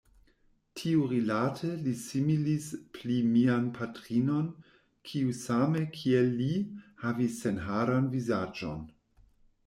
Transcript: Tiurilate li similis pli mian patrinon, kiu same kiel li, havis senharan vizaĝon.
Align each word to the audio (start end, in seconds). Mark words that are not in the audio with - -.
Tiurilate 0.79 1.67
li 1.87 1.91
similis 2.03 2.69
pli 2.95 3.17
mian 3.33 3.67
patrinon, 3.75 4.47
kiu 5.09 5.35
same 5.41 5.83
kiel 5.99 6.31
li, 6.39 6.49
havis 7.03 7.37
senharan 7.43 8.09
vizaĝon. 8.15 8.81